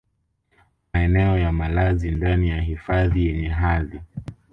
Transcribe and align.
maeneo 0.93 1.37
ya 1.37 1.51
malazi 1.51 2.11
ndani 2.11 2.49
ya 2.49 2.61
hifadhi 2.61 3.25
yenye 3.25 3.47
hadhi 3.47 3.99